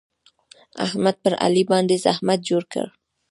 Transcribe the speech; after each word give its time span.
احمد 0.85 1.15
پر 1.23 1.33
علي 1.45 1.63
باندې 1.71 1.95
زحمت 2.05 2.39
جوړ 2.49 2.63
کړ. 2.73 2.87